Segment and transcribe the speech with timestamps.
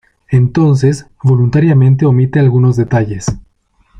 [0.31, 3.27] Entonces, voluntariamente omite algunos detalles.